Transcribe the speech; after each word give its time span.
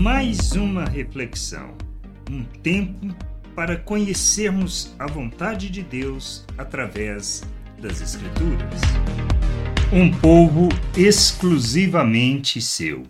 Mais 0.00 0.52
uma 0.52 0.86
reflexão, 0.86 1.76
um 2.30 2.42
tempo 2.42 3.14
para 3.54 3.76
conhecermos 3.76 4.94
a 4.98 5.06
vontade 5.06 5.68
de 5.68 5.82
Deus 5.82 6.46
através 6.56 7.42
das 7.78 8.00
Escrituras. 8.00 8.80
Um 9.92 10.10
povo 10.10 10.70
exclusivamente 10.96 12.62
seu. 12.62 13.06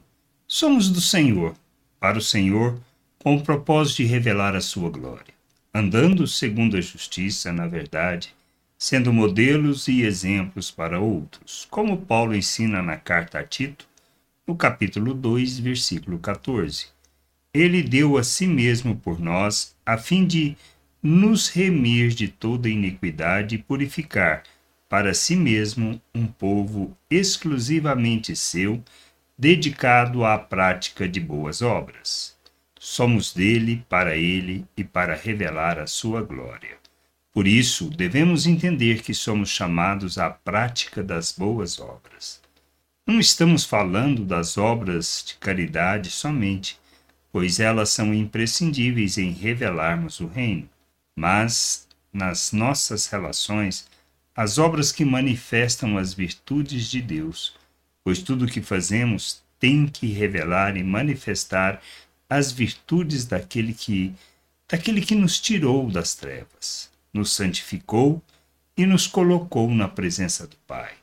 Somos 0.49 0.91
do 0.91 1.01
Senhor, 1.01 1.55
para 2.01 2.19
o 2.19 2.21
Senhor, 2.21 2.77
com 3.21 3.37
o 3.37 3.43
propósito 3.45 3.99
de 3.99 4.07
revelar 4.07 4.57
a 4.57 4.61
sua 4.61 4.91
glória, 4.91 5.33
andando 5.73 6.27
segundo 6.27 6.77
a 6.77 6.81
justiça, 6.81 7.53
na 7.53 7.69
verdade, 7.69 8.35
sendo 8.77 9.13
modelos 9.13 9.87
e 9.87 10.03
exemplos 10.03 10.73
para 10.73 10.99
outros, 10.99 11.69
como 11.71 11.99
Paulo 11.99 12.35
ensina 12.35 12.83
na 12.83 12.97
carta 12.97 13.39
a 13.39 13.45
Tito, 13.45 13.89
no 14.51 14.57
capítulo 14.57 15.15
2, 15.15 15.61
versículo 15.61 16.19
14. 16.19 16.89
Ele 17.55 17.85
deu 17.85 18.19
a 18.19 18.25
si 18.25 18.49
mesmo 18.49 18.97
por 18.97 19.21
nós, 19.21 19.77
a 19.87 19.97
fim 19.97 20.27
de 20.27 20.57
nos 21.01 21.49
remir 21.49 22.09
de 22.09 22.27
toda 22.27 22.69
iniquidade 22.69 23.55
e 23.55 23.59
purificar 23.59 24.43
para 24.89 25.15
si 25.15 25.37
mesmo 25.37 26.03
um 26.13 26.27
povo 26.27 26.97
exclusivamente 27.09 28.35
seu, 28.35 28.83
dedicado 29.39 30.25
à 30.25 30.37
prática 30.37 31.09
de 31.09 31.21
boas 31.21 31.63
obras. 31.63 32.37
Somos 32.77 33.33
dele, 33.33 33.85
para 33.89 34.17
ele 34.17 34.67
e 34.77 34.83
para 34.83 35.15
revelar 35.15 35.79
a 35.79 35.87
sua 35.87 36.23
glória. 36.23 36.77
Por 37.33 37.47
isso, 37.47 37.89
devemos 37.89 38.47
entender 38.47 39.01
que 39.01 39.15
somos 39.15 39.49
chamados 39.49 40.19
à 40.19 40.29
prática 40.29 41.05
das 41.05 41.31
boas 41.31 41.79
obras. 41.79 42.41
Não 43.11 43.19
estamos 43.19 43.65
falando 43.65 44.25
das 44.25 44.57
obras 44.57 45.25
de 45.27 45.35
caridade 45.35 46.13
somente, 46.13 46.79
pois 47.33 47.59
elas 47.59 47.91
são 47.91 48.15
imprescindíveis 48.15 49.19
em 49.19 49.33
revelarmos 49.33 50.21
o 50.21 50.29
Reino, 50.29 50.71
mas 51.17 51.89
nas 52.13 52.53
nossas 52.53 53.09
relações, 53.09 53.89
as 54.33 54.59
obras 54.59 54.93
que 54.93 55.05
manifestam 55.05 55.99
as 55.99 56.15
virtudes 56.15 56.89
de 56.89 57.03
Deus, 57.03 57.53
pois 58.05 58.21
tudo 58.21 58.45
o 58.45 58.49
que 58.49 58.63
fazemos 58.63 59.43
tem 59.59 59.89
que 59.89 60.07
revelar 60.07 60.77
e 60.77 60.85
manifestar 60.85 61.83
as 62.29 62.53
virtudes 62.53 63.25
daquele 63.25 63.75
que 63.75 64.15
daquele 64.69 65.01
que 65.01 65.17
nos 65.17 65.41
tirou 65.41 65.91
das 65.91 66.15
trevas 66.15 66.89
nos 67.13 67.33
santificou 67.33 68.23
e 68.77 68.87
nos 68.87 69.09
colocou 69.09 69.69
na 69.69 69.89
presença 69.89 70.47
do 70.47 70.57
Pai, 70.59 71.00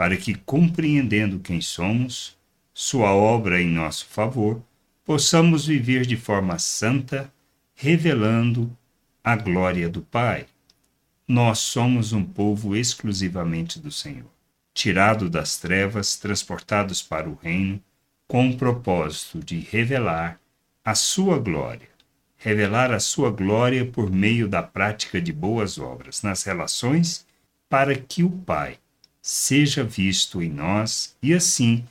para 0.00 0.16
que, 0.16 0.34
compreendendo 0.34 1.38
quem 1.40 1.60
somos, 1.60 2.34
Sua 2.72 3.12
obra 3.12 3.60
em 3.60 3.68
nosso 3.68 4.06
favor, 4.06 4.62
possamos 5.04 5.66
viver 5.66 6.06
de 6.06 6.16
forma 6.16 6.58
santa, 6.58 7.30
revelando 7.74 8.74
a 9.22 9.36
glória 9.36 9.90
do 9.90 10.00
Pai. 10.00 10.46
Nós 11.28 11.58
somos 11.58 12.14
um 12.14 12.24
povo 12.24 12.74
exclusivamente 12.74 13.78
do 13.78 13.92
Senhor, 13.92 14.30
tirado 14.72 15.28
das 15.28 15.58
trevas, 15.58 16.16
transportados 16.16 17.02
para 17.02 17.28
o 17.28 17.34
reino, 17.34 17.78
com 18.26 18.48
o 18.48 18.56
propósito 18.56 19.40
de 19.40 19.60
revelar 19.60 20.40
a 20.82 20.94
Sua 20.94 21.38
glória 21.38 21.90
revelar 22.38 22.90
a 22.90 22.98
sua 22.98 23.30
glória 23.30 23.84
por 23.84 24.10
meio 24.10 24.48
da 24.48 24.62
prática 24.62 25.20
de 25.20 25.30
boas 25.30 25.76
obras 25.76 26.22
nas 26.22 26.42
relações, 26.42 27.26
para 27.68 27.94
que 27.94 28.24
o 28.24 28.30
Pai 28.30 28.78
seja 29.22 29.84
visto 29.84 30.42
em 30.42 30.50
nós 30.50 31.16
e 31.22 31.34
assim 31.34 31.84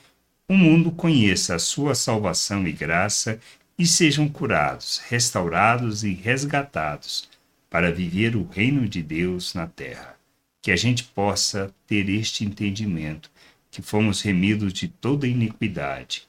o 0.47 0.55
mundo 0.55 0.91
conheça 0.91 1.55
a 1.55 1.59
sua 1.59 1.93
salvação 1.93 2.67
e 2.67 2.71
graça 2.71 3.39
e 3.77 3.85
sejam 3.85 4.27
curados, 4.27 4.99
restaurados 5.07 6.03
e 6.03 6.13
resgatados 6.13 7.29
para 7.69 7.91
viver 7.91 8.35
o 8.35 8.47
reino 8.47 8.89
de 8.89 9.01
Deus 9.03 9.53
na 9.53 9.67
terra. 9.67 10.15
Que 10.61 10.71
a 10.71 10.75
gente 10.75 11.03
possa 11.03 11.73
ter 11.87 12.09
este 12.09 12.43
entendimento, 12.43 13.29
que 13.71 13.81
fomos 13.81 14.21
remidos 14.21 14.73
de 14.73 14.87
toda 14.87 15.27
iniquidade 15.27 16.27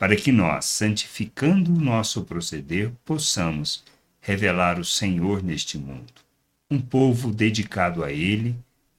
para 0.00 0.16
que 0.16 0.32
nós, 0.32 0.64
santificando 0.64 1.70
o 1.70 1.78
nosso 1.78 2.24
proceder, 2.24 2.90
possamos 3.04 3.84
revelar 4.18 4.78
o 4.78 4.84
Senhor 4.84 5.42
neste 5.42 5.76
mundo. 5.76 6.10
Um 6.70 6.80
povo 6.80 7.30
dedicado 7.30 8.02
a 8.02 8.10
Ele, 8.10 8.56